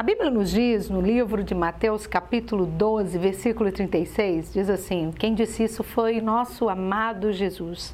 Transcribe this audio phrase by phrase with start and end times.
[0.00, 5.34] A Bíblia nos diz, no livro de Mateus, capítulo 12, versículo 36, diz assim: Quem
[5.34, 7.92] disse isso foi nosso amado Jesus.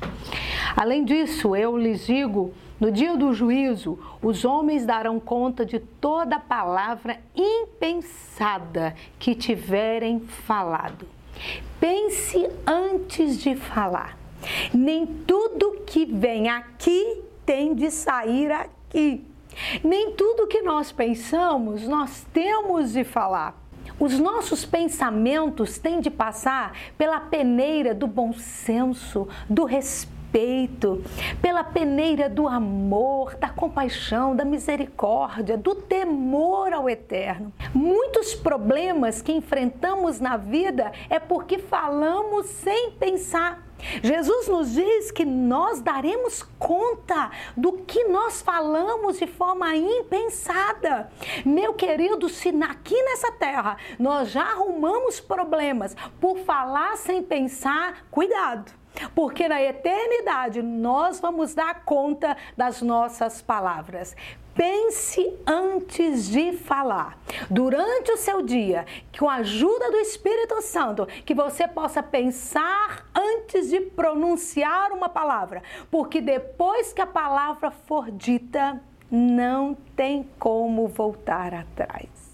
[0.77, 6.39] Além disso, eu lhes digo: no dia do juízo, os homens darão conta de toda
[6.39, 11.09] palavra impensada que tiverem falado.
[11.81, 14.17] Pense antes de falar.
[14.73, 19.27] Nem tudo que vem aqui tem de sair aqui.
[19.83, 23.67] Nem tudo que nós pensamos nós temos de falar.
[23.99, 31.03] Os nossos pensamentos têm de passar pela peneira do bom senso, do respeito,
[31.41, 37.53] pela peneira do amor, da compaixão, da misericórdia, do temor ao eterno.
[37.73, 43.66] Muitos problemas que enfrentamos na vida é porque falamos sem pensar.
[44.03, 51.11] Jesus nos diz que nós daremos conta do que nós falamos de forma impensada.
[51.45, 58.73] Meu querido, se aqui nessa terra nós já arrumamos problemas por falar sem pensar, cuidado
[59.15, 64.17] porque na eternidade nós vamos dar conta das nossas palavras.
[64.55, 67.19] Pense antes de falar.
[67.51, 68.85] Durante o seu dia,
[69.19, 75.63] com a ajuda do Espírito Santo, que você possa pensar antes de pronunciar uma palavra,
[75.91, 78.81] porque depois que a palavra for dita,
[79.11, 82.26] não tem como voltar atrás.